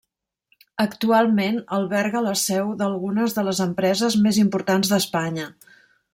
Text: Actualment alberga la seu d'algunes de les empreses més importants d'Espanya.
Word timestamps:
Actualment 0.83 1.59
alberga 1.77 2.21
la 2.29 2.33
seu 2.45 2.73
d'algunes 2.81 3.37
de 3.39 3.45
les 3.51 3.61
empreses 3.67 4.19
més 4.25 4.41
importants 4.47 4.95
d'Espanya. 4.95 5.49